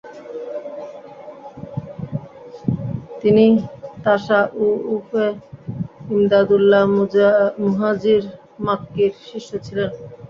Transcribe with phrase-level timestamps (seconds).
[3.19, 3.45] তিনি
[4.03, 5.25] তাসাউউফে
[6.11, 6.83] ইমদাদুল্লাহ
[7.61, 8.23] মুহাজির
[8.65, 9.89] মাক্কীর শিষ্য ছিলেন।